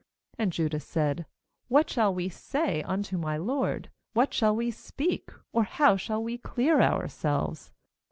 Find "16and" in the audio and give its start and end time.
0.39-0.49